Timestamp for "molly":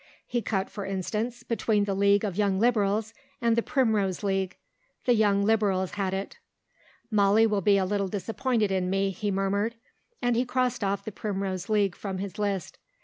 7.11-7.45